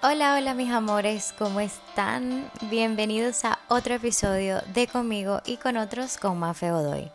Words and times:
Hola, 0.00 0.36
hola 0.36 0.54
mis 0.54 0.70
amores, 0.70 1.34
¿cómo 1.36 1.58
están? 1.58 2.48
Bienvenidos 2.70 3.44
a 3.44 3.58
otro 3.66 3.94
episodio 3.94 4.60
de 4.72 4.86
Conmigo 4.86 5.40
y 5.44 5.56
con 5.56 5.76
otros 5.76 6.18
con 6.18 6.38
Mafe 6.38 6.70
Godoy. 6.70 7.10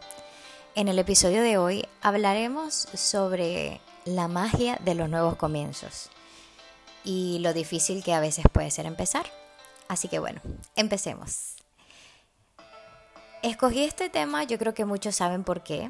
En 0.76 0.90
el 0.90 1.00
episodio 1.00 1.42
de 1.44 1.58
hoy 1.58 1.88
hablaremos 2.02 2.74
sobre 2.74 3.80
la 4.04 4.28
magia 4.28 4.78
de 4.84 4.96
los 4.96 5.08
nuevos 5.08 5.38
comienzos 5.38 6.10
y 7.06 7.40
lo 7.40 7.54
difícil 7.54 8.04
que 8.04 8.14
a 8.14 8.20
veces 8.20 8.44
puede 8.52 8.70
ser 8.70 8.86
empezar. 8.86 9.28
Así 9.88 10.10
que 10.10 10.20
bueno, 10.20 10.42
empecemos. 10.76 11.56
Escogí 13.44 13.86
este 13.86 14.10
tema, 14.10 14.44
yo 14.44 14.60
creo 14.60 14.74
que 14.74 14.84
muchos 14.84 15.16
saben 15.16 15.46
por 15.46 15.64
qué. 15.64 15.90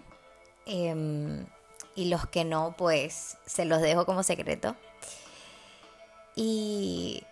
Em, 0.67 1.47
y 1.95 2.09
los 2.09 2.27
que 2.27 2.45
no, 2.45 2.75
pues 2.77 3.39
se 3.47 3.65
los 3.65 3.81
dejo 3.81 4.05
como 4.05 4.21
secreto. 4.21 4.75
Y 6.35 7.23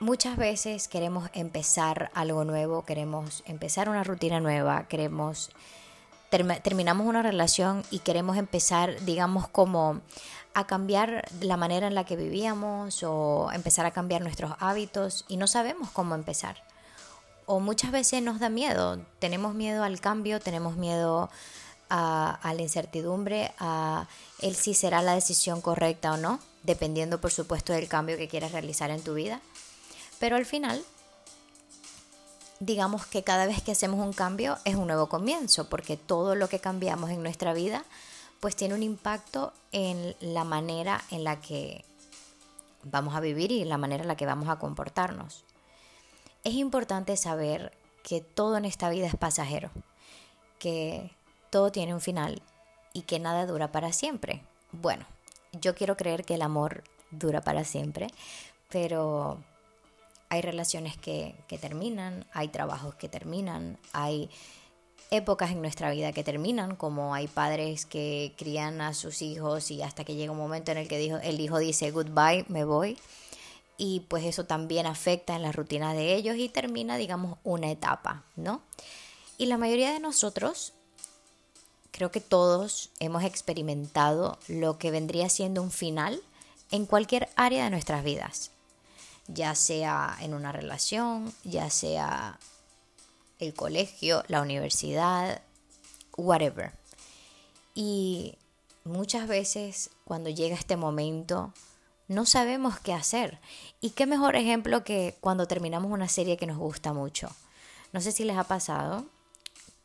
muchas 0.00 0.36
veces 0.36 0.88
queremos 0.88 1.30
empezar 1.32 2.10
algo 2.14 2.44
nuevo, 2.44 2.84
queremos 2.84 3.42
empezar 3.46 3.88
una 3.88 4.04
rutina 4.04 4.40
nueva, 4.40 4.86
queremos 4.88 5.50
terminamos 6.30 7.06
una 7.06 7.22
relación 7.22 7.84
y 7.90 8.00
queremos 8.00 8.36
empezar, 8.36 9.00
digamos, 9.06 9.48
como 9.48 10.02
a 10.52 10.66
cambiar 10.66 11.26
la 11.40 11.56
manera 11.56 11.86
en 11.86 11.94
la 11.94 12.04
que 12.04 12.16
vivíamos 12.16 13.02
o 13.02 13.50
empezar 13.52 13.86
a 13.86 13.92
cambiar 13.92 14.20
nuestros 14.20 14.52
hábitos 14.58 15.24
y 15.28 15.38
no 15.38 15.46
sabemos 15.46 15.90
cómo 15.90 16.14
empezar. 16.14 16.62
O 17.46 17.60
muchas 17.60 17.92
veces 17.92 18.22
nos 18.22 18.40
da 18.40 18.50
miedo, 18.50 19.00
tenemos 19.20 19.54
miedo 19.54 19.84
al 19.84 20.00
cambio, 20.00 20.38
tenemos 20.38 20.76
miedo 20.76 21.30
a, 21.88 22.38
a 22.42 22.52
la 22.52 22.60
incertidumbre, 22.60 23.52
a 23.58 24.06
el 24.40 24.54
si 24.54 24.74
será 24.74 25.00
la 25.00 25.14
decisión 25.14 25.62
correcta 25.62 26.12
o 26.12 26.18
no 26.18 26.40
dependiendo 26.68 27.18
por 27.18 27.32
supuesto 27.32 27.72
del 27.72 27.88
cambio 27.88 28.18
que 28.18 28.28
quieras 28.28 28.52
realizar 28.52 28.90
en 28.90 29.02
tu 29.02 29.14
vida. 29.14 29.40
Pero 30.18 30.36
al 30.36 30.44
final, 30.44 30.84
digamos 32.60 33.06
que 33.06 33.24
cada 33.24 33.46
vez 33.46 33.62
que 33.62 33.72
hacemos 33.72 34.04
un 34.04 34.12
cambio 34.12 34.58
es 34.66 34.74
un 34.76 34.86
nuevo 34.86 35.08
comienzo, 35.08 35.68
porque 35.68 35.96
todo 35.96 36.34
lo 36.34 36.48
que 36.48 36.60
cambiamos 36.60 37.10
en 37.10 37.22
nuestra 37.22 37.54
vida 37.54 37.84
pues 38.40 38.54
tiene 38.54 38.74
un 38.74 38.82
impacto 38.82 39.52
en 39.72 40.14
la 40.20 40.44
manera 40.44 41.02
en 41.10 41.24
la 41.24 41.40
que 41.40 41.84
vamos 42.84 43.16
a 43.16 43.20
vivir 43.20 43.50
y 43.50 43.62
en 43.62 43.68
la 43.68 43.78
manera 43.78 44.02
en 44.02 44.08
la 44.08 44.16
que 44.16 44.26
vamos 44.26 44.48
a 44.48 44.58
comportarnos. 44.58 45.44
Es 46.44 46.54
importante 46.54 47.16
saber 47.16 47.72
que 48.04 48.20
todo 48.20 48.56
en 48.58 48.64
esta 48.66 48.90
vida 48.90 49.06
es 49.06 49.16
pasajero, 49.16 49.70
que 50.58 51.10
todo 51.50 51.72
tiene 51.72 51.94
un 51.94 52.00
final 52.00 52.42
y 52.92 53.02
que 53.02 53.18
nada 53.18 53.46
dura 53.46 53.72
para 53.72 53.92
siempre. 53.92 54.42
Bueno, 54.70 55.04
yo 55.60 55.74
quiero 55.74 55.96
creer 55.96 56.24
que 56.24 56.34
el 56.34 56.42
amor 56.42 56.84
dura 57.10 57.40
para 57.40 57.64
siempre, 57.64 58.08
pero 58.68 59.38
hay 60.28 60.42
relaciones 60.42 60.96
que, 60.96 61.34
terminan, 61.60 62.26
hay 62.32 62.48
trabajos 62.48 62.94
que 62.94 63.08
terminan, 63.08 63.78
hay 63.92 64.30
épocas 65.10 65.50
en 65.50 65.62
nuestra 65.62 65.90
vida 65.90 66.12
que 66.12 66.22
terminan, 66.22 66.76
como 66.76 67.14
hay 67.14 67.28
padres 67.28 67.86
que 67.86 68.34
crían 68.36 68.80
a 68.80 68.92
sus 68.92 69.22
hijos 69.22 69.70
y 69.70 69.82
hasta 69.82 70.04
que 70.04 70.16
llega 70.16 70.32
un 70.32 70.38
momento 70.38 70.70
en 70.70 70.78
el 70.78 70.88
que 70.88 71.18
el 71.22 71.40
hijo 71.40 71.58
dice 71.58 71.90
goodbye, 71.90 72.44
me 72.48 72.64
voy. 72.64 72.98
Y 73.80 74.00
pues 74.08 74.24
eso 74.24 74.44
también 74.44 74.86
afecta 74.86 75.36
en 75.36 75.42
la 75.42 75.52
rutina 75.52 75.94
de 75.94 76.14
ellos 76.14 76.36
y 76.36 76.48
termina, 76.48 76.96
digamos, 76.96 77.38
una 77.44 77.70
etapa, 77.70 78.24
¿no? 78.34 78.60
Y 79.38 79.46
la 79.46 79.56
mayoría 79.56 79.92
de 79.92 80.00
nosotros 80.00 80.72
Creo 81.98 82.12
que 82.12 82.20
todos 82.20 82.90
hemos 83.00 83.24
experimentado 83.24 84.38
lo 84.46 84.78
que 84.78 84.92
vendría 84.92 85.28
siendo 85.28 85.62
un 85.62 85.72
final 85.72 86.22
en 86.70 86.86
cualquier 86.86 87.28
área 87.34 87.64
de 87.64 87.70
nuestras 87.70 88.04
vidas, 88.04 88.52
ya 89.26 89.56
sea 89.56 90.16
en 90.20 90.32
una 90.32 90.52
relación, 90.52 91.34
ya 91.42 91.70
sea 91.70 92.38
el 93.40 93.52
colegio, 93.52 94.22
la 94.28 94.42
universidad, 94.42 95.42
whatever. 96.16 96.70
Y 97.74 98.36
muchas 98.84 99.26
veces 99.26 99.90
cuando 100.04 100.30
llega 100.30 100.54
este 100.54 100.76
momento 100.76 101.52
no 102.06 102.26
sabemos 102.26 102.78
qué 102.78 102.92
hacer. 102.92 103.40
Y 103.80 103.90
qué 103.90 104.06
mejor 104.06 104.36
ejemplo 104.36 104.84
que 104.84 105.16
cuando 105.20 105.48
terminamos 105.48 105.90
una 105.90 106.08
serie 106.08 106.36
que 106.36 106.46
nos 106.46 106.58
gusta 106.58 106.92
mucho. 106.92 107.28
No 107.92 108.00
sé 108.00 108.12
si 108.12 108.22
les 108.22 108.36
ha 108.36 108.44
pasado 108.44 109.04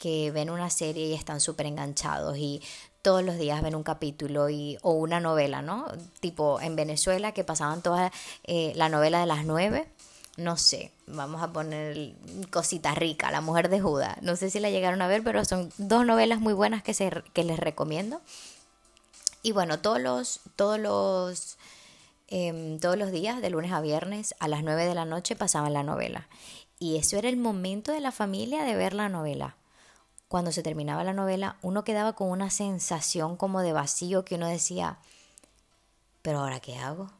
que 0.04 0.32
ven 0.32 0.50
una 0.50 0.70
serie 0.70 1.06
y 1.06 1.14
están 1.14 1.40
súper 1.40 1.66
enganchados 1.66 2.38
y 2.38 2.62
todos 3.02 3.24
los 3.24 3.38
días 3.38 3.62
ven 3.62 3.74
un 3.74 3.84
capítulo 3.84 4.50
y, 4.50 4.78
o 4.82 4.92
una 4.92 5.22
novela, 5.22 5.62
¿no? 5.62 5.88
Tipo 6.20 6.60
en 6.60 6.76
Venezuela 6.76 7.32
que 7.32 7.46
pasaban 7.46 7.82
toda 7.82 8.12
eh, 8.44 8.74
la 8.76 8.90
novela 8.90 9.22
de 9.22 9.28
las 9.28 9.46
nueve. 9.46 9.88
No 10.36 10.58
sé, 10.58 10.92
vamos 11.08 11.42
a 11.42 11.54
poner 11.54 12.16
Cosita 12.52 12.94
Rica, 12.94 13.32
La 13.32 13.40
Mujer 13.40 13.70
de 13.70 13.80
Judas. 13.80 14.18
No 14.22 14.36
sé 14.36 14.50
si 14.50 14.60
la 14.60 14.70
llegaron 14.70 15.02
a 15.02 15.08
ver, 15.08 15.24
pero 15.24 15.46
son 15.46 15.72
dos 15.78 16.06
novelas 16.06 16.42
muy 16.42 16.52
buenas 16.52 16.84
que, 16.84 16.94
se, 16.94 17.10
que 17.32 17.46
les 17.46 17.58
recomiendo. 17.58 18.20
Y 19.42 19.54
bueno, 19.54 19.80
todos 19.80 20.02
los, 20.02 20.42
todos 20.58 20.80
los, 20.80 21.56
em, 22.28 22.78
todos 22.78 22.98
los 22.98 23.14
días, 23.14 23.42
de 23.42 23.50
lunes 23.52 23.72
a 23.72 23.80
viernes, 23.80 24.36
a 24.42 24.50
las 24.50 24.64
9 24.66 24.86
de 24.86 24.96
la 24.96 25.06
noche 25.06 25.38
pasaban 25.38 25.72
la 25.72 25.84
novela. 25.84 26.28
Y 26.78 26.98
eso 26.98 27.16
era 27.16 27.30
el 27.30 27.38
momento 27.38 27.94
de 27.94 28.02
la 28.02 28.12
familia 28.12 28.66
de 28.66 28.76
ver 28.76 28.94
la 28.94 29.08
novela 29.08 29.56
cuando 30.34 30.52
se 30.52 30.64
terminaba 30.64 31.04
la 31.04 31.14
novela, 31.14 31.60
uno 31.62 31.84
quedaba 31.84 32.14
con 32.14 32.32
una 32.32 32.50
sensación 32.50 33.38
como 33.38 33.62
de 33.62 33.72
vacío 33.72 34.26
que 34.26 34.34
uno 34.34 34.48
decía, 34.48 34.98
pero 36.24 36.40
ahora 36.40 36.60
qué 36.60 36.76
hago? 36.76 37.12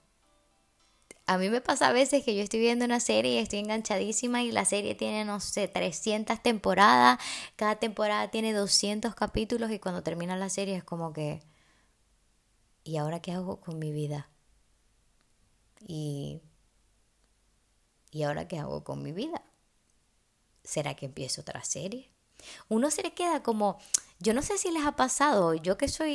A 1.28 1.38
mí 1.38 1.48
me 1.52 1.62
pasa 1.62 1.90
a 1.90 1.94
veces 1.94 2.24
que 2.24 2.36
yo 2.36 2.42
estoy 2.42 2.60
viendo 2.60 2.86
una 2.86 3.00
serie 3.00 3.34
y 3.34 3.38
estoy 3.38 3.60
enganchadísima 3.60 4.42
y 4.42 4.52
la 4.52 4.66
serie 4.66 4.96
tiene, 4.96 5.26
no 5.26 5.40
sé, 5.42 5.68
300 5.68 6.42
temporadas, 6.42 7.20
cada 7.56 7.76
temporada 7.76 8.32
tiene 8.32 8.52
200 8.52 9.14
capítulos 9.14 9.70
y 9.70 9.78
cuando 9.78 10.02
termina 10.02 10.36
la 10.36 10.50
serie 10.50 10.78
es 10.78 10.84
como 10.84 11.14
que, 11.14 11.44
¿y 12.84 12.98
ahora 12.98 13.22
qué 13.22 13.32
hago 13.32 13.62
con 13.62 13.78
mi 13.78 13.92
vida? 13.92 14.28
Y, 15.82 16.42
¿y 18.10 18.24
ahora 18.24 18.48
qué 18.48 18.58
hago 18.58 18.84
con 18.84 19.04
mi 19.04 19.12
vida? 19.12 19.44
¿Será 20.64 20.96
que 20.96 21.06
empiezo 21.06 21.42
otra 21.42 21.64
serie? 21.64 22.13
Uno 22.70 22.92
se 22.92 23.04
le 23.04 23.14
queda 23.14 23.44
como, 23.44 23.78
yo 24.20 24.34
no 24.34 24.42
sé 24.42 24.58
si 24.58 24.72
les 24.72 24.86
ha 24.86 24.96
pasado, 24.96 25.54
yo 25.54 25.78
que 25.78 25.88
soy 25.88 26.12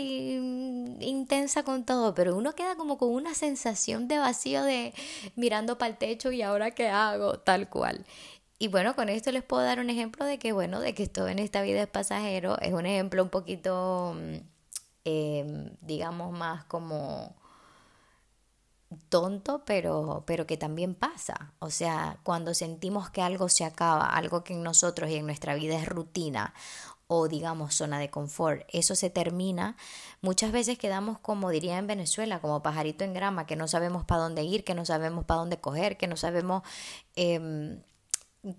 intensa 1.00 1.62
con 1.62 1.84
todo, 1.84 2.15
pero 2.15 2.37
uno 2.37 2.55
queda 2.55 2.77
como 2.77 2.99
con 2.99 3.11
una 3.11 3.34
sensación 3.34 4.09
de 4.09 4.19
vacío 4.19 4.65
de 4.65 4.94
mirando 5.37 5.78
para 5.78 5.91
el 5.91 5.99
techo 5.99 6.33
y 6.33 6.43
ahora 6.43 6.71
qué 6.71 6.89
hago, 6.89 7.39
tal 7.39 7.69
cual. 7.69 8.06
Y 8.59 8.69
bueno, 8.69 8.97
con 8.97 9.09
esto 9.09 9.31
les 9.31 9.44
puedo 9.44 9.62
dar 9.62 9.78
un 9.78 9.91
ejemplo 9.91 10.25
de 10.25 10.39
que, 10.39 10.53
bueno, 10.53 10.81
de 10.81 10.94
que 10.94 11.06
todo 11.06 11.28
en 11.28 11.39
esta 11.39 11.62
vida 11.62 11.83
es 11.83 11.89
pasajero, 11.89 12.59
es 12.60 12.72
un 12.72 12.87
ejemplo 12.87 13.22
un 13.22 13.31
poquito, 13.31 14.15
mm, 14.16 14.37
em, 15.05 15.77
digamos, 15.81 16.33
más 16.33 16.65
como 16.65 17.37
tonto, 19.09 19.65
pero, 19.65 20.25
pero 20.26 20.47
que 20.47 20.56
también 20.56 20.94
pasa. 20.94 21.53
O 21.59 21.71
sea, 21.71 22.19
cuando 22.22 22.54
sentimos 22.54 23.10
que 23.10 23.22
algo 23.22 23.49
se 23.49 23.65
acaba, 23.65 24.06
algo 24.06 24.44
que 24.44 24.54
en 24.54 24.62
nosotros 24.62 25.10
y 25.10 25.16
en 25.16 25.26
nuestra 25.26 25.54
vida 25.54 25.76
es 25.76 25.87
rutina 25.87 26.54
o 27.10 27.27
digamos 27.27 27.75
zona 27.75 27.98
de 27.98 28.10
confort, 28.10 28.65
eso 28.69 28.94
se 28.94 29.09
termina, 29.09 29.77
muchas 30.21 30.53
veces 30.53 30.77
quedamos 30.78 31.19
como 31.19 31.48
diría 31.48 31.78
en 31.78 31.87
Venezuela, 31.87 32.41
como 32.41 32.62
pajarito 32.62 33.03
en 33.03 33.15
grama, 33.15 33.47
que 33.47 33.56
no 33.56 33.66
sabemos 33.66 34.04
para 34.04 34.22
dónde 34.22 34.43
ir, 34.43 34.62
que 34.62 34.75
no 34.75 34.84
sabemos 34.84 35.25
para 35.25 35.41
dónde 35.41 35.59
coger, 35.59 35.97
que 35.97 36.06
no 36.06 36.19
sabemos 36.19 36.65
em, 37.16 37.82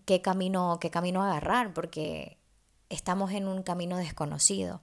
qué, 0.06 0.22
camino, 0.22 0.80
qué 0.82 0.90
camino 0.90 1.24
agarrar, 1.24 1.76
porque 1.76 2.40
estamos 2.90 3.32
en 3.34 3.48
un 3.48 3.62
camino 3.62 3.98
desconocido. 3.98 4.82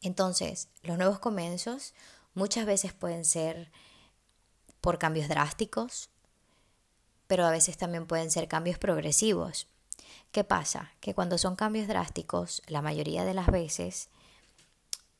Entonces, 0.00 0.68
los 0.82 0.98
nuevos 0.98 1.18
comienzos 1.18 1.94
Muchas 2.34 2.66
veces 2.66 2.92
pueden 2.92 3.24
ser 3.24 3.70
por 4.80 4.98
cambios 4.98 5.28
drásticos, 5.28 6.10
pero 7.26 7.44
a 7.44 7.50
veces 7.50 7.76
también 7.76 8.06
pueden 8.06 8.30
ser 8.30 8.48
cambios 8.48 8.78
progresivos. 8.78 9.66
¿Qué 10.32 10.44
pasa? 10.44 10.92
Que 11.00 11.14
cuando 11.14 11.38
son 11.38 11.56
cambios 11.56 11.88
drásticos, 11.88 12.62
la 12.66 12.82
mayoría 12.82 13.24
de 13.24 13.34
las 13.34 13.48
veces, 13.48 14.10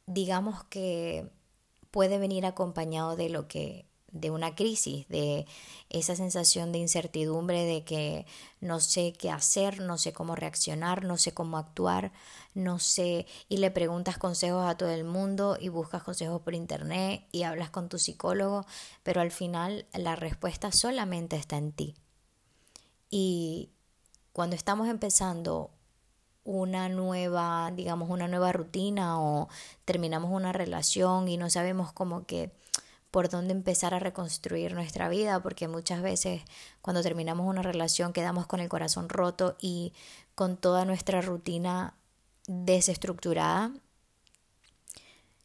digamos 0.06 0.64
que 0.64 1.30
puede 1.90 2.18
venir 2.18 2.46
acompañado 2.46 3.16
de 3.16 3.28
lo 3.28 3.48
que 3.48 3.87
de 4.12 4.30
una 4.30 4.54
crisis, 4.54 5.06
de 5.08 5.46
esa 5.90 6.16
sensación 6.16 6.72
de 6.72 6.78
incertidumbre, 6.78 7.64
de 7.64 7.84
que 7.84 8.26
no 8.60 8.80
sé 8.80 9.12
qué 9.12 9.30
hacer, 9.30 9.80
no 9.80 9.98
sé 9.98 10.12
cómo 10.12 10.34
reaccionar, 10.34 11.04
no 11.04 11.16
sé 11.16 11.32
cómo 11.32 11.58
actuar, 11.58 12.12
no 12.54 12.78
sé, 12.78 13.26
y 13.48 13.58
le 13.58 13.70
preguntas 13.70 14.18
consejos 14.18 14.68
a 14.68 14.76
todo 14.76 14.90
el 14.90 15.04
mundo 15.04 15.56
y 15.60 15.68
buscas 15.68 16.02
consejos 16.02 16.40
por 16.42 16.54
internet 16.54 17.26
y 17.32 17.42
hablas 17.42 17.70
con 17.70 17.88
tu 17.88 17.98
psicólogo, 17.98 18.66
pero 19.02 19.20
al 19.20 19.30
final 19.30 19.86
la 19.92 20.16
respuesta 20.16 20.72
solamente 20.72 21.36
está 21.36 21.56
en 21.56 21.72
ti. 21.72 21.94
Y 23.10 23.70
cuando 24.32 24.56
estamos 24.56 24.88
empezando 24.88 25.70
una 26.44 26.88
nueva, 26.88 27.70
digamos, 27.74 28.08
una 28.08 28.26
nueva 28.26 28.52
rutina 28.52 29.20
o 29.20 29.48
terminamos 29.84 30.30
una 30.30 30.52
relación 30.52 31.28
y 31.28 31.36
no 31.36 31.50
sabemos 31.50 31.92
cómo 31.92 32.24
que 32.24 32.52
por 33.10 33.28
dónde 33.28 33.52
empezar 33.52 33.94
a 33.94 33.98
reconstruir 33.98 34.74
nuestra 34.74 35.08
vida, 35.08 35.42
porque 35.42 35.68
muchas 35.68 36.02
veces 36.02 36.42
cuando 36.82 37.02
terminamos 37.02 37.46
una 37.46 37.62
relación 37.62 38.12
quedamos 38.12 38.46
con 38.46 38.60
el 38.60 38.68
corazón 38.68 39.08
roto 39.08 39.56
y 39.60 39.92
con 40.34 40.56
toda 40.56 40.84
nuestra 40.84 41.20
rutina 41.20 41.94
desestructurada. 42.46 43.72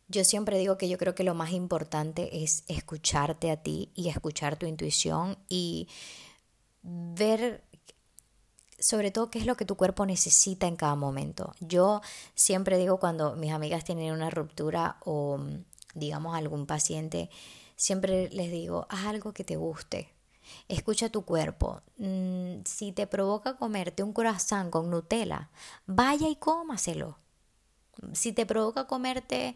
Yo 0.10 0.24
siempre 0.26 0.58
digo 0.58 0.78
que 0.78 0.90
yo 0.90 0.98
creo 0.98 1.16
que 1.16 1.24
lo 1.24 1.34
más 1.34 1.52
importante 1.52 2.44
es 2.44 2.64
escucharte 2.68 3.50
a 3.50 3.58
ti 3.58 3.92
y 3.96 4.10
escuchar 4.10 4.58
tu 4.58 4.66
intuición 4.66 5.38
y 5.50 5.88
ver 6.84 7.64
sobre 8.78 9.12
todo 9.12 9.32
qué 9.32 9.40
es 9.40 9.46
lo 9.46 9.56
que 9.56 9.66
tu 9.66 9.78
cuerpo 9.78 10.06
necesita 10.06 10.68
en 10.68 10.76
cada 10.76 10.96
momento. 10.96 11.54
Yo 11.62 12.02
siempre 12.36 12.78
digo 12.78 13.00
cuando 13.00 13.36
mis 13.38 13.54
amigas 13.54 13.86
tienen 13.86 14.12
una 14.12 14.30
ruptura 14.30 14.98
o 15.06 15.40
digamos 15.94 16.36
algún 16.36 16.66
paciente, 16.66 17.30
siempre 17.76 18.30
les 18.30 18.52
digo, 18.52 18.88
haz 18.90 19.06
algo 19.06 19.34
que 19.34 19.44
te 19.44 19.56
guste. 19.56 20.10
Escucha 20.68 21.10
tu 21.10 21.24
cuerpo. 21.24 21.82
Mm, 21.98 22.62
si 22.66 22.92
te 22.92 23.08
provoca 23.08 23.58
comerte 23.58 24.04
un 24.04 24.14
croissant 24.14 24.70
con 24.70 24.90
Nutella, 24.90 25.50
vaya 25.86 26.28
y 26.30 26.36
cómaselo. 26.36 27.18
Si 28.14 28.34
te 28.34 28.46
provoca 28.46 28.88
comerte 28.88 29.56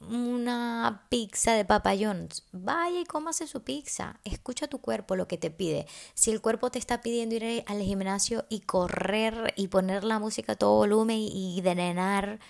una 0.00 1.06
pizza 1.10 1.52
de 1.52 1.64
Papa 1.64 1.92
John's, 1.98 2.44
vaya 2.52 3.00
y 3.00 3.04
cómase 3.04 3.46
su 3.46 3.62
pizza. 3.62 4.20
Escucha 4.24 4.68
tu 4.68 4.80
cuerpo 4.80 5.16
lo 5.16 5.28
que 5.28 5.38
te 5.38 5.50
pide. 5.50 5.86
Si 6.14 6.30
el 6.30 6.40
cuerpo 6.40 6.70
te 6.70 6.78
está 6.78 7.00
pidiendo 7.00 7.34
ir 7.36 7.64
al 7.66 7.82
gimnasio 7.82 8.46
y 8.48 8.60
correr 8.60 9.52
y 9.56 9.68
poner 9.68 10.04
la 10.04 10.18
música 10.18 10.52
a 10.52 10.56
todo 10.56 10.76
volumen 10.76 11.18
y 11.18 11.60
drenar, 11.62 12.40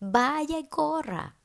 vaya 0.00 0.58
y 0.58 0.66
corra. 0.68 1.36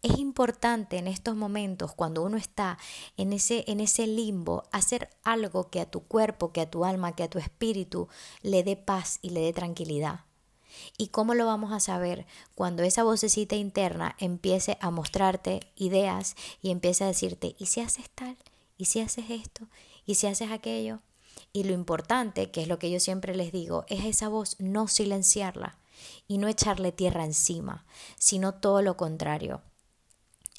Es 0.00 0.16
importante 0.18 0.96
en 0.96 1.08
estos 1.08 1.34
momentos, 1.34 1.92
cuando 1.92 2.22
uno 2.22 2.36
está 2.36 2.78
en 3.16 3.32
ese, 3.32 3.64
en 3.66 3.80
ese 3.80 4.06
limbo, 4.06 4.62
hacer 4.70 5.10
algo 5.24 5.70
que 5.70 5.80
a 5.80 5.90
tu 5.90 6.04
cuerpo, 6.04 6.52
que 6.52 6.60
a 6.60 6.70
tu 6.70 6.84
alma, 6.84 7.16
que 7.16 7.24
a 7.24 7.30
tu 7.30 7.40
espíritu 7.40 8.06
le 8.42 8.62
dé 8.62 8.76
paz 8.76 9.18
y 9.22 9.30
le 9.30 9.40
dé 9.40 9.52
tranquilidad. 9.52 10.20
¿Y 10.96 11.08
cómo 11.08 11.34
lo 11.34 11.46
vamos 11.46 11.72
a 11.72 11.80
saber? 11.80 12.26
Cuando 12.54 12.84
esa 12.84 13.02
vocecita 13.02 13.56
interna 13.56 14.14
empiece 14.20 14.78
a 14.80 14.92
mostrarte 14.92 15.72
ideas 15.74 16.36
y 16.62 16.70
empiece 16.70 17.02
a 17.02 17.08
decirte, 17.08 17.56
¿y 17.58 17.66
si 17.66 17.80
haces 17.80 18.08
tal? 18.10 18.36
¿Y 18.76 18.84
si 18.84 19.00
haces 19.00 19.30
esto? 19.30 19.66
¿Y 20.06 20.14
si 20.14 20.28
haces 20.28 20.52
aquello? 20.52 21.00
Y 21.52 21.64
lo 21.64 21.72
importante, 21.72 22.52
que 22.52 22.62
es 22.62 22.68
lo 22.68 22.78
que 22.78 22.92
yo 22.92 23.00
siempre 23.00 23.34
les 23.34 23.50
digo, 23.50 23.84
es 23.88 24.04
esa 24.04 24.28
voz 24.28 24.54
no 24.60 24.86
silenciarla 24.86 25.76
y 26.28 26.38
no 26.38 26.46
echarle 26.46 26.92
tierra 26.92 27.24
encima, 27.24 27.84
sino 28.16 28.54
todo 28.54 28.80
lo 28.80 28.96
contrario 28.96 29.60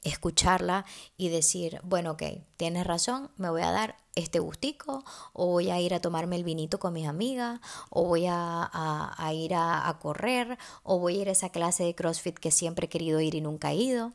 escucharla 0.03 0.85
y 1.17 1.29
decir, 1.29 1.79
bueno, 1.83 2.11
ok, 2.11 2.23
tienes 2.57 2.85
razón, 2.85 3.31
me 3.37 3.49
voy 3.49 3.61
a 3.61 3.71
dar 3.71 3.97
este 4.15 4.39
gustico, 4.39 5.03
o 5.33 5.47
voy 5.47 5.69
a 5.69 5.79
ir 5.79 5.93
a 5.93 6.01
tomarme 6.01 6.35
el 6.35 6.43
vinito 6.43 6.79
con 6.79 6.93
mis 6.93 7.07
amigas, 7.07 7.59
o 7.89 8.05
voy 8.05 8.25
a, 8.27 9.31
ir 9.33 9.53
a, 9.53 9.87
a, 9.87 9.99
correr, 9.99 10.57
o 10.83 10.99
voy 10.99 11.17
a 11.17 11.21
ir 11.21 11.29
a 11.29 11.33
esa 11.33 11.49
clase 11.49 11.83
de 11.83 11.95
CrossFit 11.95 12.37
que 12.37 12.51
siempre 12.51 12.85
he 12.85 12.89
querido 12.89 13.19
ir 13.19 13.35
y 13.35 13.41
nunca 13.41 13.71
he 13.71 13.75
ido. 13.75 14.13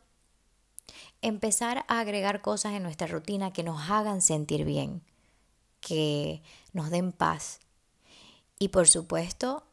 Empezar 1.22 1.84
a 1.88 2.00
agregar 2.00 2.42
cosas 2.42 2.74
en 2.74 2.82
nuestra 2.82 3.06
rutina 3.06 3.52
que 3.52 3.62
nos 3.62 3.90
hagan 3.90 4.20
sentir 4.20 4.64
bien, 4.64 5.02
que 5.80 6.42
nos 6.72 6.90
den 6.90 7.12
paz. 7.12 7.60
Y 8.58 8.68
por 8.68 8.88
supuesto, 8.88 9.64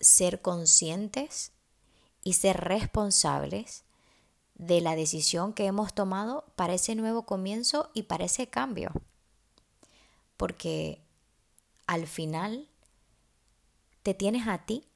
ser 0.00 0.40
conscientes 0.40 1.52
y 2.22 2.34
ser 2.34 2.58
responsables 2.58 3.84
de 4.54 4.80
la 4.80 4.96
decisión 4.96 5.52
que 5.52 5.66
hemos 5.66 5.94
tomado 5.94 6.44
para 6.56 6.74
ese 6.74 6.94
nuevo 6.94 7.26
comienzo 7.26 7.90
y 7.94 8.04
para 8.04 8.24
ese 8.24 8.48
cambio. 8.48 8.92
Porque 10.36 11.02
al 11.86 12.06
final 12.06 12.68
te 14.02 14.14
tienes 14.14 14.46
a 14.46 14.58
ti 14.58 14.86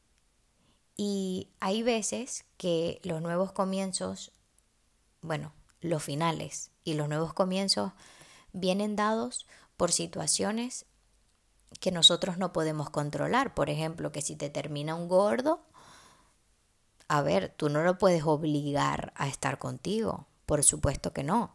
y 0.97 1.49
hay 1.61 1.83
veces 1.83 2.45
que 2.57 3.01
los 3.05 3.23
nuevos 3.23 3.53
comienzos, 3.53 4.33
bueno, 5.23 5.53
los 5.81 6.03
finales 6.03 6.71
y 6.85 6.95
los 6.95 7.09
nuevos 7.09 7.33
comienzos 7.35 7.93
vienen 8.53 8.97
dados 8.97 9.47
por 9.77 9.93
situaciones 9.93 10.87
que 11.81 11.93
nosotros 11.93 12.39
no 12.39 12.53
podemos 12.53 12.91
controlar. 12.91 13.55
Por 13.55 13.71
ejemplo, 13.71 14.11
que 14.11 14.23
si 14.23 14.37
te 14.37 14.51
termina 14.51 14.95
un 14.95 15.09
gordo, 15.09 15.61
a 17.09 17.23
ver, 17.23 17.55
tú 17.57 17.71
no 17.71 17.83
lo 17.83 17.99
puedes 17.99 18.23
obligar 18.25 19.13
a 19.17 19.29
estar 19.29 19.59
contigo, 19.59 20.27
por 20.45 20.63
supuesto 20.63 21.13
que 21.13 21.25
no. 21.25 21.55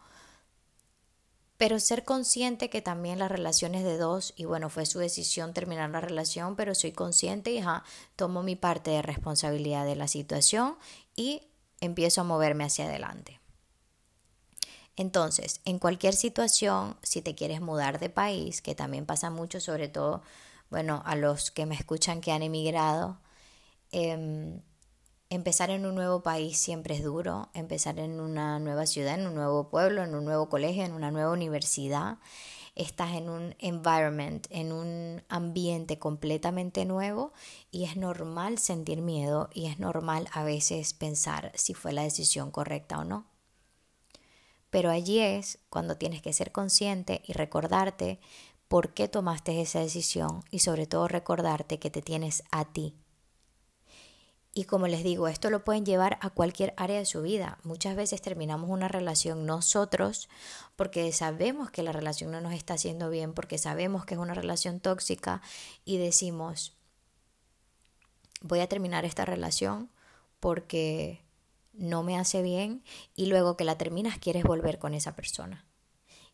Pero 1.58 1.80
ser 1.80 2.04
consciente 2.04 2.72
que 2.72 2.82
también 2.82 3.20
las 3.20 3.32
relaciones 3.32 3.84
de 3.84 3.98
dos, 3.98 4.34
y 4.36 4.46
bueno, 4.46 4.70
fue 4.70 4.88
su 4.88 4.98
decisión 4.98 5.54
terminar 5.54 5.92
la 5.92 6.02
relación, 6.02 6.56
pero 6.56 6.74
soy 6.74 6.92
consciente 6.92 7.52
y 7.52 7.62
ja, 7.62 7.84
tomo 8.16 8.42
mi 8.42 8.56
parte 8.56 8.90
de 8.92 9.04
responsabilidad 9.04 9.86
de 9.86 9.96
la 9.96 10.08
situación 10.08 10.76
y 11.16 11.44
empiezo 11.80 12.22
a 12.22 12.26
moverme 12.26 12.64
hacia 12.64 12.86
adelante. 12.86 13.40
Entonces, 14.96 15.62
en 15.66 15.78
cualquier 15.78 16.16
situación, 16.16 16.98
si 17.04 17.22
te 17.22 17.36
quieres 17.36 17.62
mudar 17.62 18.00
de 18.00 18.10
país, 18.10 18.62
que 18.62 18.76
también 18.76 19.06
pasa 19.06 19.30
mucho, 19.30 19.60
sobre 19.60 19.88
todo, 19.88 20.24
bueno, 20.72 21.04
a 21.06 21.16
los 21.16 21.52
que 21.52 21.68
me 21.68 21.76
escuchan 21.76 22.22
que 22.22 22.32
han 22.32 22.44
emigrado, 22.44 23.20
eh, 23.92 24.60
Empezar 25.34 25.72
en 25.72 25.88
un 25.88 25.96
nuevo 25.96 26.22
país 26.22 26.60
siempre 26.60 26.94
es 26.94 27.04
duro, 27.04 27.50
empezar 27.56 27.98
en 27.98 28.20
una 28.20 28.60
nueva 28.60 28.86
ciudad, 28.86 29.20
en 29.20 29.26
un 29.26 29.34
nuevo 29.34 29.68
pueblo, 29.68 30.04
en 30.04 30.14
un 30.14 30.26
nuevo 30.26 30.48
colegio, 30.48 30.84
en 30.84 30.94
una 30.94 31.10
nueva 31.10 31.32
universidad. 31.32 32.20
Estás 32.76 33.16
en 33.16 33.30
un 33.30 33.56
environment, 33.58 34.46
en 34.52 34.72
un 34.72 35.24
ambiente 35.30 35.98
completamente 35.98 36.86
nuevo 36.86 37.34
y 37.72 37.86
es 37.86 37.98
normal 37.98 38.60
sentir 38.60 39.02
miedo 39.02 39.50
y 39.52 39.66
es 39.66 39.80
normal 39.80 40.28
a 40.34 40.44
veces 40.44 40.94
pensar 40.94 41.52
si 41.56 41.74
fue 41.74 41.94
la 41.94 42.04
decisión 42.04 42.52
correcta 42.52 43.00
o 43.00 43.04
no. 43.04 43.26
Pero 44.70 44.92
allí 44.92 45.18
es 45.18 45.58
cuando 45.72 45.98
tienes 45.98 46.22
que 46.22 46.34
ser 46.34 46.52
consciente 46.52 47.24
y 47.26 47.34
recordarte 47.34 48.20
por 48.68 48.94
qué 48.94 49.08
tomaste 49.08 49.60
esa 49.60 49.80
decisión 49.80 50.44
y 50.52 50.60
sobre 50.60 50.86
todo 50.86 51.08
recordarte 51.08 51.80
que 51.80 51.90
te 51.90 52.04
tienes 52.04 52.44
a 52.52 52.72
ti 52.72 53.03
y 54.56 54.66
como 54.66 54.88
les 54.88 55.04
digo, 55.04 55.28
esto 55.28 55.50
lo 55.50 55.64
pueden 55.64 55.84
llevar 55.84 56.20
a 56.22 56.30
cualquier 56.30 56.76
área 56.78 57.00
de 57.00 57.06
su 57.06 57.24
vida. 57.24 57.58
Muchas 57.64 57.96
veces 57.96 58.22
terminamos 58.22 58.70
una 58.70 58.88
relación 58.88 59.48
nosotros 59.48 60.30
porque 60.76 61.12
sabemos 61.12 61.72
que 61.72 61.82
la 61.82 61.92
relación 61.92 62.32
no 62.32 62.40
nos 62.40 62.54
está 62.54 62.76
haciendo 62.76 63.10
bien, 63.10 63.34
porque 63.34 63.58
sabemos 63.58 64.06
que 64.06 64.14
es 64.14 64.20
una 64.20 64.36
relación 64.36 64.80
tóxica 64.80 65.42
y 65.86 65.98
decimos, 65.98 66.78
voy 68.42 68.60
a 68.60 68.68
terminar 68.70 69.06
esta 69.06 69.26
relación 69.26 69.90
porque 70.40 71.24
no 71.74 72.04
me 72.04 72.20
hace 72.20 72.44
bien 72.44 72.84
y 73.16 73.26
luego 73.26 73.58
que 73.58 73.64
la 73.64 73.80
terminas 73.80 74.20
quieres 74.20 74.44
volver 74.44 74.78
con 74.78 74.94
esa 74.94 75.16
persona. 75.16 75.66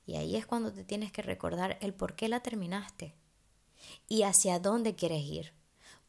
Y 0.05 0.17
ahí 0.17 0.35
es 0.35 0.45
cuando 0.45 0.73
te 0.73 0.83
tienes 0.83 1.13
que 1.13 1.21
recordar 1.21 1.77
el 1.79 1.93
por 1.93 2.15
qué 2.15 2.27
la 2.27 2.41
terminaste 2.41 3.15
y 4.09 4.23
hacia 4.23 4.59
dónde 4.59 4.95
quieres 4.95 5.23
ir, 5.23 5.53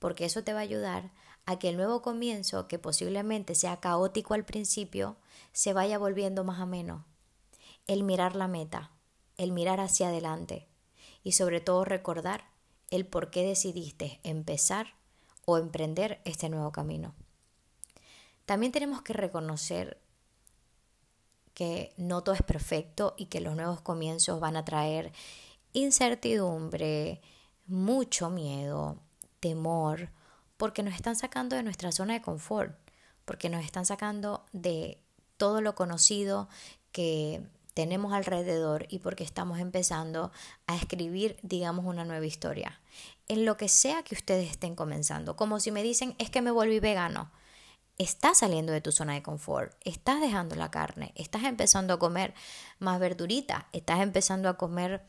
porque 0.00 0.24
eso 0.24 0.42
te 0.42 0.52
va 0.52 0.58
a 0.58 0.62
ayudar 0.62 1.12
a 1.46 1.58
que 1.58 1.68
el 1.68 1.76
nuevo 1.76 2.02
comienzo, 2.02 2.68
que 2.68 2.78
posiblemente 2.78 3.54
sea 3.54 3.80
caótico 3.80 4.34
al 4.34 4.44
principio, 4.44 5.16
se 5.52 5.72
vaya 5.72 5.98
volviendo 5.98 6.44
más 6.44 6.60
ameno. 6.60 7.06
El 7.86 8.04
mirar 8.04 8.36
la 8.36 8.48
meta, 8.48 8.92
el 9.36 9.52
mirar 9.52 9.80
hacia 9.80 10.08
adelante 10.08 10.68
y 11.22 11.32
sobre 11.32 11.60
todo 11.60 11.84
recordar 11.84 12.44
el 12.90 13.06
por 13.06 13.30
qué 13.30 13.44
decidiste 13.44 14.20
empezar 14.22 14.94
o 15.44 15.58
emprender 15.58 16.20
este 16.24 16.48
nuevo 16.48 16.72
camino. 16.72 17.14
También 18.46 18.72
tenemos 18.72 19.02
que 19.02 19.12
reconocer 19.12 20.00
que 21.54 21.92
no 21.96 22.22
todo 22.22 22.34
es 22.34 22.42
perfecto 22.42 23.14
y 23.16 23.26
que 23.26 23.40
los 23.40 23.54
nuevos 23.54 23.80
comienzos 23.80 24.40
van 24.40 24.56
a 24.56 24.64
traer 24.64 25.12
incertidumbre, 25.72 27.20
mucho 27.66 28.30
miedo, 28.30 28.98
temor, 29.40 30.10
porque 30.60 30.82
nos 30.82 30.94
están 30.94 31.16
sacando 31.16 31.56
de 31.56 31.62
nuestra 31.62 31.90
zona 31.90 32.12
de 32.12 32.20
confort, 32.20 32.76
porque 33.24 33.48
nos 33.48 33.64
están 33.64 33.86
sacando 33.86 34.44
de 34.52 34.98
todo 35.38 35.62
lo 35.62 35.74
conocido 35.74 36.50
que 36.92 37.40
tenemos 37.72 38.12
alrededor 38.12 38.84
y 38.90 38.98
porque 38.98 39.24
estamos 39.24 39.58
empezando 39.58 40.30
a 40.66 40.76
escribir, 40.76 41.38
digamos, 41.40 41.86
una 41.86 42.04
nueva 42.04 42.26
historia. 42.26 42.78
En 43.26 43.46
lo 43.46 43.56
que 43.56 43.70
sea 43.70 44.02
que 44.02 44.14
ustedes 44.14 44.50
estén 44.50 44.76
comenzando, 44.76 45.34
como 45.34 45.60
si 45.60 45.70
me 45.72 45.82
dicen, 45.82 46.14
es 46.18 46.28
que 46.28 46.42
me 46.42 46.50
volví 46.50 46.78
vegano. 46.78 47.30
Estás 47.96 48.40
saliendo 48.40 48.70
de 48.70 48.82
tu 48.82 48.92
zona 48.92 49.14
de 49.14 49.22
confort, 49.22 49.72
estás 49.86 50.20
dejando 50.20 50.56
la 50.56 50.70
carne, 50.70 51.12
estás 51.14 51.44
empezando 51.44 51.94
a 51.94 51.98
comer 51.98 52.34
más 52.78 53.00
verdurita, 53.00 53.66
estás 53.72 54.00
empezando 54.00 54.50
a 54.50 54.58
comer 54.58 55.06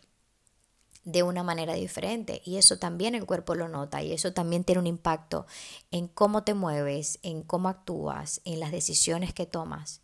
de 1.03 1.23
una 1.23 1.43
manera 1.43 1.73
diferente 1.73 2.41
y 2.45 2.57
eso 2.57 2.77
también 2.79 3.15
el 3.15 3.25
cuerpo 3.25 3.55
lo 3.55 3.67
nota 3.67 4.03
y 4.03 4.11
eso 4.13 4.33
también 4.33 4.63
tiene 4.63 4.79
un 4.79 4.87
impacto 4.87 5.47
en 5.91 6.07
cómo 6.07 6.43
te 6.43 6.53
mueves, 6.53 7.19
en 7.23 7.43
cómo 7.43 7.69
actúas, 7.69 8.41
en 8.45 8.59
las 8.59 8.71
decisiones 8.71 9.33
que 9.33 9.45
tomas. 9.45 10.01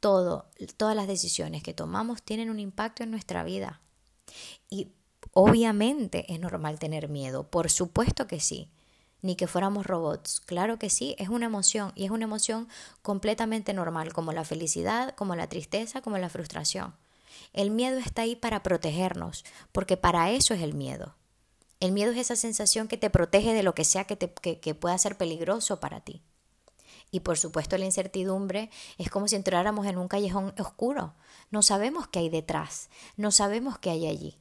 todo, 0.00 0.50
todas 0.76 0.96
las 0.96 1.06
decisiones 1.08 1.62
que 1.62 1.74
tomamos 1.74 2.22
tienen 2.22 2.50
un 2.50 2.60
impacto 2.60 3.02
en 3.02 3.10
nuestra 3.10 3.42
vida. 3.44 3.80
Y 4.70 4.92
obviamente 5.32 6.32
es 6.32 6.40
normal 6.40 6.78
tener 6.78 7.08
miedo, 7.08 7.50
por 7.50 7.70
supuesto 7.70 8.26
que 8.26 8.40
sí. 8.40 8.70
Ni 9.22 9.36
que 9.36 9.46
fuéramos 9.46 9.86
robots. 9.86 10.40
Claro 10.40 10.78
que 10.78 10.90
sí, 10.90 11.14
es 11.18 11.30
una 11.30 11.46
emoción 11.46 11.92
y 11.94 12.04
es 12.04 12.10
una 12.10 12.24
emoción 12.24 12.68
completamente 13.02 13.72
normal, 13.72 14.12
como 14.12 14.32
la 14.32 14.44
felicidad, 14.44 15.14
como 15.14 15.34
la 15.36 15.48
tristeza, 15.48 16.02
como 16.02 16.18
la 16.18 16.28
frustración. 16.28 16.94
El 17.52 17.70
miedo 17.70 17.98
está 17.98 18.22
ahí 18.22 18.36
para 18.36 18.62
protegernos, 18.62 19.44
porque 19.72 19.96
para 19.96 20.30
eso 20.30 20.54
es 20.54 20.62
el 20.62 20.74
miedo. 20.74 21.14
El 21.80 21.92
miedo 21.92 22.12
es 22.12 22.18
esa 22.18 22.36
sensación 22.36 22.88
que 22.88 22.96
te 22.96 23.10
protege 23.10 23.52
de 23.52 23.62
lo 23.62 23.74
que 23.74 23.84
sea 23.84 24.04
que, 24.04 24.16
te, 24.16 24.32
que 24.32 24.74
pueda 24.74 24.96
ser 24.98 25.16
peligroso 25.16 25.80
para 25.80 26.00
ti. 26.00 26.22
Y 27.10 27.20
por 27.20 27.38
supuesto 27.38 27.78
la 27.78 27.84
incertidumbre 27.84 28.70
es 28.98 29.08
como 29.08 29.28
si 29.28 29.36
entráramos 29.36 29.86
en 29.86 29.98
un 29.98 30.08
callejón 30.08 30.52
oscuro. 30.58 31.14
No 31.50 31.62
sabemos 31.62 32.08
qué 32.08 32.18
hay 32.18 32.28
detrás, 32.28 32.90
no 33.16 33.30
sabemos 33.30 33.78
qué 33.78 33.90
hay 33.90 34.06
allí. 34.06 34.38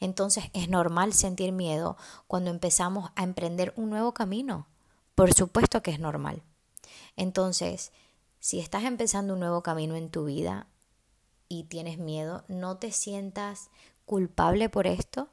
Entonces 0.00 0.44
es 0.52 0.68
normal 0.68 1.12
sentir 1.12 1.52
miedo 1.52 1.96
cuando 2.26 2.50
empezamos 2.50 3.10
a 3.16 3.22
emprender 3.22 3.72
un 3.76 3.88
nuevo 3.90 4.12
camino. 4.12 4.66
Por 5.14 5.32
supuesto 5.32 5.82
que 5.82 5.92
es 5.92 5.98
normal. 5.98 6.42
Entonces, 7.16 7.92
si 8.40 8.60
estás 8.60 8.84
empezando 8.84 9.32
un 9.32 9.40
nuevo 9.40 9.62
camino 9.62 9.94
en 9.94 10.10
tu 10.10 10.24
vida 10.24 10.66
y 11.48 11.64
tienes 11.64 11.98
miedo, 11.98 12.44
no 12.48 12.78
te 12.78 12.92
sientas 12.92 13.70
culpable 14.04 14.68
por 14.68 14.86
esto, 14.86 15.28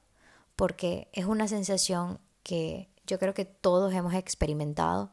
porque 0.56 1.10
es 1.14 1.26
una 1.26 1.48
sensación 1.48 2.20
que 2.44 2.90
yo 3.06 3.20
creo 3.20 3.34
que 3.34 3.46
todos 3.46 3.94
hemos 3.94 4.14
experimentado 4.14 5.12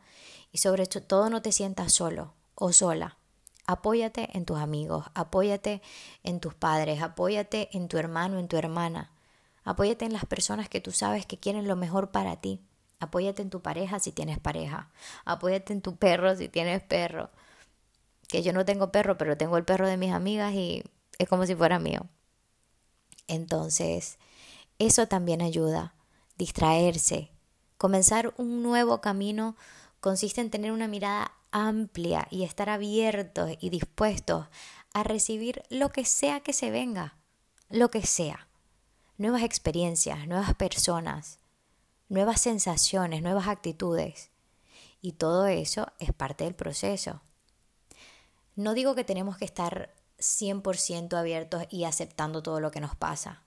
y 0.52 0.58
sobre 0.58 0.86
todo 0.86 1.30
no 1.30 1.42
te 1.42 1.52
sientas 1.52 1.92
solo 1.92 2.34
o 2.54 2.72
sola. 2.72 3.18
Apóyate 3.66 4.30
en 4.36 4.46
tus 4.46 4.58
amigos, 4.58 5.06
apóyate 5.14 5.82
en 6.22 6.40
tus 6.40 6.54
padres, 6.54 7.02
apóyate 7.02 7.68
en 7.76 7.88
tu 7.88 7.98
hermano, 7.98 8.38
en 8.38 8.48
tu 8.48 8.56
hermana. 8.56 9.12
Apóyate 9.62 10.06
en 10.06 10.14
las 10.14 10.24
personas 10.24 10.70
que 10.70 10.80
tú 10.80 10.92
sabes 10.92 11.26
que 11.26 11.38
quieren 11.38 11.68
lo 11.68 11.76
mejor 11.76 12.10
para 12.10 12.40
ti. 12.40 12.62
Apóyate 13.00 13.42
en 13.42 13.50
tu 13.50 13.60
pareja 13.60 14.00
si 14.00 14.12
tienes 14.12 14.38
pareja. 14.38 14.90
Apóyate 15.26 15.74
en 15.74 15.82
tu 15.82 15.96
perro 15.96 16.34
si 16.34 16.48
tienes 16.48 16.82
perro. 16.82 17.30
Que 18.28 18.42
yo 18.42 18.52
no 18.52 18.64
tengo 18.64 18.92
perro, 18.92 19.18
pero 19.18 19.36
tengo 19.36 19.56
el 19.56 19.64
perro 19.64 19.88
de 19.88 19.96
mis 19.96 20.12
amigas 20.12 20.54
y 20.54 20.84
es 21.18 21.28
como 21.28 21.46
si 21.46 21.54
fuera 21.54 21.78
mío. 21.78 22.06
Entonces, 23.26 24.18
eso 24.78 25.08
también 25.08 25.42
ayuda. 25.42 25.94
Distraerse. 26.36 27.32
Comenzar 27.76 28.32
un 28.36 28.62
nuevo 28.62 29.00
camino 29.00 29.56
consiste 30.00 30.40
en 30.40 30.50
tener 30.50 30.72
una 30.72 30.88
mirada 30.88 31.32
amplia 31.50 32.28
y 32.30 32.44
estar 32.44 32.68
abiertos 32.68 33.52
y 33.60 33.70
dispuestos 33.70 34.46
a 34.92 35.02
recibir 35.02 35.62
lo 35.70 35.90
que 35.90 36.04
sea 36.04 36.40
que 36.40 36.52
se 36.52 36.70
venga, 36.70 37.16
lo 37.68 37.90
que 37.90 38.04
sea. 38.06 38.48
Nuevas 39.16 39.42
experiencias, 39.42 40.26
nuevas 40.28 40.54
personas, 40.54 41.38
nuevas 42.08 42.40
sensaciones, 42.40 43.22
nuevas 43.22 43.48
actitudes. 43.48 44.30
Y 45.00 45.12
todo 45.12 45.46
eso 45.46 45.88
es 45.98 46.12
parte 46.12 46.44
del 46.44 46.54
proceso. 46.54 47.20
No 48.58 48.74
digo 48.74 48.96
que 48.96 49.04
tenemos 49.04 49.36
que 49.36 49.44
estar 49.44 49.94
100% 50.18 51.16
abiertos 51.16 51.62
y 51.70 51.84
aceptando 51.84 52.42
todo 52.42 52.58
lo 52.58 52.72
que 52.72 52.80
nos 52.80 52.96
pasa, 52.96 53.44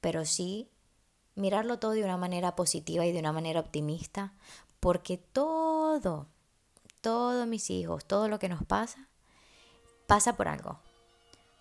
pero 0.00 0.24
sí 0.24 0.70
mirarlo 1.34 1.78
todo 1.78 1.90
de 1.90 2.02
una 2.02 2.16
manera 2.16 2.56
positiva 2.56 3.04
y 3.04 3.12
de 3.12 3.18
una 3.18 3.32
manera 3.32 3.60
optimista, 3.60 4.32
porque 4.80 5.18
todo, 5.18 6.28
todos 7.02 7.46
mis 7.46 7.68
hijos, 7.68 8.06
todo 8.06 8.28
lo 8.28 8.38
que 8.38 8.48
nos 8.48 8.64
pasa, 8.64 9.06
pasa 10.06 10.34
por 10.34 10.48
algo. 10.48 10.80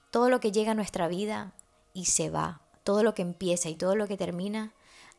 Todo 0.09 0.29
lo 0.29 0.39
que 0.39 0.53
llega 0.53 0.71
a 0.71 0.75
nuestra 0.75 1.09
vida 1.09 1.51
y 1.93 2.05
se 2.05 2.29
va, 2.29 2.61
todo 2.85 3.03
lo 3.03 3.13
que 3.13 3.21
empieza 3.21 3.67
y 3.67 3.75
todo 3.75 3.97
lo 3.97 4.07
que 4.07 4.15
termina, 4.15 4.71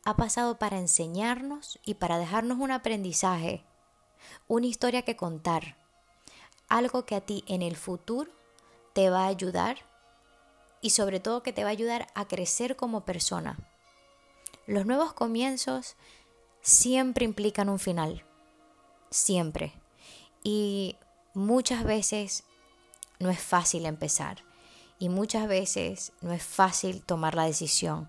ha 0.05 0.17
pasado 0.17 0.59
para 0.59 0.79
enseñarnos 0.79 1.81
y 1.85 1.97
para 1.97 2.17
dejarnos 2.17 2.57
un 2.59 2.71
aprendizaje, 2.71 3.63
una 4.49 4.69
historia 4.69 5.03
que 5.03 5.17
contar, 5.17 5.77
algo 6.69 7.05
que 7.07 7.15
a 7.15 7.21
ti 7.21 7.45
en 7.47 7.63
el 7.63 7.77
futuro 7.77 8.31
te 8.93 9.11
va 9.11 9.25
a 9.25 9.29
ayudar 9.29 9.79
y 10.81 10.91
sobre 10.91 11.21
todo 11.21 11.43
que 11.43 11.53
te 11.53 11.65
va 11.65 11.71
a 11.71 11.73
ayudar 11.73 12.07
a 12.15 12.29
crecer 12.29 12.77
como 12.77 13.05
persona. 13.05 13.59
Los 14.67 14.87
nuevos 14.87 15.13
comienzos 15.13 15.97
siempre 16.61 17.25
implican 17.25 17.69
un 17.69 17.79
final, 17.79 18.25
siempre. 19.11 19.73
Y 20.43 20.97
muchas 21.35 21.85
veces 21.85 22.45
no 23.19 23.31
es 23.31 23.41
fácil 23.41 23.87
empezar 23.87 24.43
y 24.99 25.09
muchas 25.09 25.47
veces 25.49 26.13
no 26.21 26.33
es 26.33 26.43
fácil 26.43 27.03
tomar 27.03 27.35
la 27.35 27.45
decisión. 27.45 28.09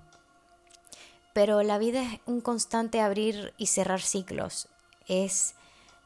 Pero 1.34 1.62
la 1.62 1.78
vida 1.78 2.02
es 2.02 2.20
un 2.26 2.42
constante 2.42 3.02
abrir 3.02 3.54
y 3.58 3.68
cerrar 3.68 4.02
ciclos, 4.02 4.70
es 5.08 5.56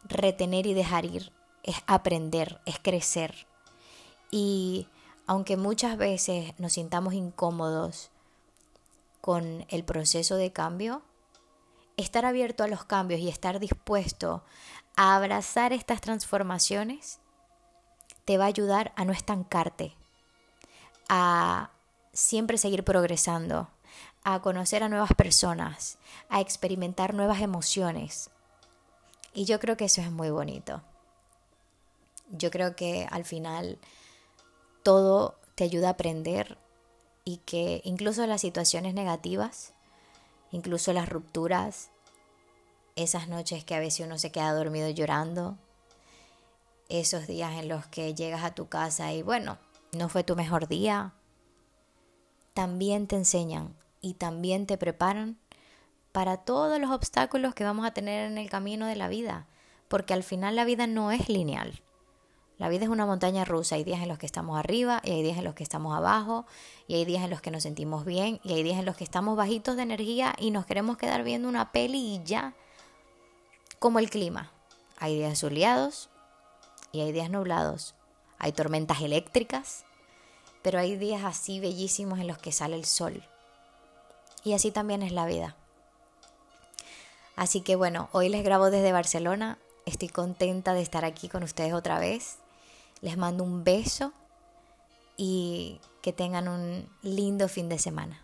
retener 0.04 0.68
y 0.68 0.74
dejar 0.74 1.06
ir, 1.06 1.32
es 1.64 1.78
aprender, 1.88 2.62
es 2.66 2.80
crecer. 2.80 3.48
Y 4.30 4.88
aunque 5.28 5.58
muchas 5.58 5.98
veces 5.98 6.54
nos 6.60 6.74
sintamos 6.74 7.14
incómodos 7.14 8.10
con 9.22 9.66
el 9.70 9.84
proceso 9.84 10.36
de 10.36 10.52
cambio, 10.52 11.04
estar 11.98 12.26
abierto 12.26 12.64
a 12.64 12.68
los 12.68 12.84
cambios 12.84 13.22
y 13.22 13.30
estar 13.30 13.60
dispuesto 13.60 14.44
a 14.96 15.16
abrazar 15.16 15.74
estas 15.74 16.02
transformaciones 16.02 17.20
te 18.26 18.38
va 18.38 18.46
a 18.46 18.48
ayudar 18.48 18.94
a 18.96 19.06
no 19.06 19.14
estancarte, 19.14 19.96
a 21.10 21.72
siempre 22.14 22.58
seguir 22.58 22.84
progresando, 22.84 23.70
a 24.24 24.42
conocer 24.42 24.84
a 24.84 24.90
nuevas 24.90 25.14
personas, 25.14 25.98
a 26.30 26.42
experimentar 26.42 27.14
nuevas 27.14 27.42
emociones. 27.42 28.30
Y 29.34 29.46
yo 29.46 29.60
creo 29.60 29.78
que 29.78 29.86
eso 29.86 30.02
es 30.02 30.12
muy 30.12 30.30
bonito. 30.30 30.82
Yo 32.32 32.52
creo 32.52 32.76
que 32.76 33.08
al 33.12 33.26
final 33.26 33.78
todo 34.84 35.36
te 35.56 35.64
ayuda 35.64 35.90
a 35.90 35.92
aprender 35.92 36.58
y 37.24 37.38
que 37.38 37.82
incluso 37.84 38.26
las 38.26 38.42
situaciones 38.42 38.94
negativas 38.94 39.74
incluso 40.52 40.94
las 40.94 41.10
rupturas, 41.10 41.90
esas 42.96 43.28
noches 43.28 43.64
que 43.64 43.76
a 43.76 43.80
veces 43.80 44.06
uno 44.06 44.20
se 44.20 44.32
queda 44.32 44.54
dormido 44.54 44.90
llorando, 44.90 45.58
esos 46.90 47.26
días 47.26 47.58
en 47.58 47.70
los 47.70 47.88
que 47.88 48.14
llegas 48.14 48.44
a 48.44 48.54
tu 48.54 48.68
casa 48.68 49.14
y 49.14 49.22
bueno, 49.22 49.58
no 49.94 50.10
fue 50.10 50.24
tu 50.24 50.36
mejor 50.36 50.68
día, 50.68 51.14
también 52.54 53.08
te 53.08 53.16
enseñan 53.16 53.74
y 54.02 54.16
también 54.16 54.68
te 54.68 54.78
preparan 54.78 55.38
para 56.12 56.38
todos 56.38 56.80
los 56.80 56.92
obstáculos 56.92 57.56
que 57.56 57.64
vamos 57.64 57.86
a 57.86 57.94
tener 57.94 58.30
en 58.30 58.38
el 58.38 58.50
camino 58.50 58.86
de 58.88 58.98
la 58.98 59.08
vida, 59.08 59.48
porque 59.88 60.14
al 60.14 60.24
final 60.24 60.58
la 60.58 60.66
vida 60.66 60.86
no 60.86 61.12
es 61.12 61.30
lineal. 61.30 61.82
La 62.62 62.70
vida 62.70 62.84
es 62.84 62.92
una 62.92 63.08
montaña 63.08 63.44
rusa. 63.44 63.74
Hay 63.74 63.84
días 63.84 64.04
en 64.04 64.08
los 64.08 64.20
que 64.20 64.28
estamos 64.28 64.56
arriba 64.56 65.02
y 65.04 65.10
hay 65.10 65.24
días 65.24 65.40
en 65.40 65.46
los 65.46 65.56
que 65.56 65.64
estamos 65.64 65.98
abajo 65.98 66.46
y 66.88 66.94
hay 66.94 67.06
días 67.06 67.24
en 67.24 67.32
los 67.32 67.42
que 67.42 67.50
nos 67.50 67.64
sentimos 67.64 68.06
bien 68.06 68.40
y 68.44 68.54
hay 68.54 68.62
días 68.62 68.78
en 68.78 68.86
los 68.86 68.96
que 68.96 69.04
estamos 69.04 69.36
bajitos 69.36 69.78
de 69.78 69.82
energía 69.82 70.36
y 70.38 70.52
nos 70.52 70.68
queremos 70.68 70.96
quedar 70.96 71.24
viendo 71.24 71.50
una 71.50 71.72
peli 71.72 71.98
y 71.98 72.24
ya. 72.24 72.54
Como 73.80 73.98
el 73.98 74.12
clima. 74.12 74.52
Hay 75.00 75.16
días 75.16 75.40
soleados 75.40 76.12
y 76.92 77.02
hay 77.02 77.12
días 77.12 77.32
nublados. 77.32 77.96
Hay 78.38 78.52
tormentas 78.52 79.02
eléctricas, 79.02 79.84
pero 80.62 80.78
hay 80.78 80.98
días 80.98 81.24
así 81.24 81.60
bellísimos 81.60 82.20
en 82.20 82.28
los 82.28 82.38
que 82.38 82.52
sale 82.52 82.76
el 82.76 82.86
sol. 82.86 83.24
Y 84.44 84.54
así 84.54 84.70
también 84.70 85.02
es 85.02 85.14
la 85.14 85.26
vida. 85.26 85.56
Así 87.36 87.62
que 87.62 87.76
bueno, 87.76 88.10
hoy 88.12 88.30
les 88.30 88.44
grabo 88.44 88.70
desde 88.70 88.92
Barcelona. 88.92 89.58
Estoy 89.88 90.10
contenta 90.10 90.76
de 90.76 90.84
estar 90.84 91.06
aquí 91.06 91.28
con 91.28 91.42
ustedes 91.42 91.74
otra 91.74 91.98
vez. 91.98 92.38
Les 93.02 93.18
mando 93.18 93.44
un 93.44 93.64
beso 93.64 94.14
y 95.18 95.80
que 96.02 96.14
tengan 96.14 96.48
un 96.48 96.90
lindo 97.02 97.48
fin 97.48 97.70
de 97.70 97.78
semana. 97.78 98.22